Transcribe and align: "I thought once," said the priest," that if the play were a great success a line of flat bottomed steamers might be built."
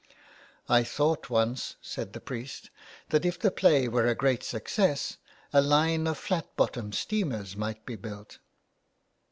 "I 0.67 0.83
thought 0.83 1.29
once," 1.29 1.75
said 1.79 2.13
the 2.13 2.19
priest," 2.19 2.71
that 3.09 3.23
if 3.23 3.37
the 3.37 3.51
play 3.51 3.87
were 3.87 4.07
a 4.07 4.15
great 4.15 4.41
success 4.41 5.17
a 5.53 5.61
line 5.61 6.07
of 6.07 6.17
flat 6.17 6.55
bottomed 6.55 6.95
steamers 6.95 7.55
might 7.55 7.85
be 7.85 7.95
built." 7.97 8.39